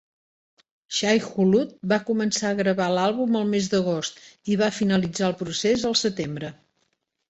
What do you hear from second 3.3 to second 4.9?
el mes d'agost i va